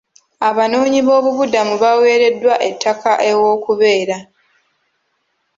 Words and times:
Abanoonyiboobubudamu 0.49 1.73
baaweereddwa 1.81 2.55
ettaka 2.69 3.11
ew'okubeera. 3.29 4.17